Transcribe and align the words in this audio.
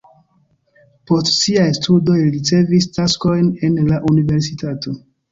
Post 1.09 1.27
siaj 1.39 1.65
studoj 1.79 2.15
li 2.21 2.31
ricevis 2.37 2.87
taskojn 2.95 3.51
en 3.69 3.77
la 3.91 3.99
universitato. 4.13 4.95